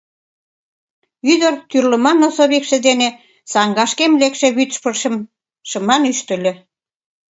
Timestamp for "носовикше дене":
2.23-3.09